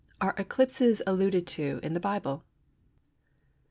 ARE 0.19 0.33
ECLIPSES 0.39 1.03
ALLUDED 1.05 1.45
TO 1.45 1.79
IN 1.83 1.93
THE 1.93 1.99
BIBLE? 1.99 2.43